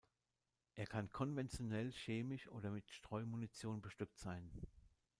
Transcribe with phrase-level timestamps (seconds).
[0.73, 4.49] Er kann konventionell, chemisch oder mit Streumunition bestückt sein.